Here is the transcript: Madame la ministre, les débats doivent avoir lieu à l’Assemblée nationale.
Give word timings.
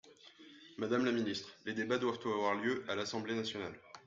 Madame 0.79 1.03
la 1.05 1.11
ministre, 1.11 1.53
les 1.63 1.73
débats 1.75 1.99
doivent 1.99 2.17
avoir 2.25 2.55
lieu 2.55 2.83
à 2.87 2.95
l’Assemblée 2.95 3.35
nationale. 3.35 3.79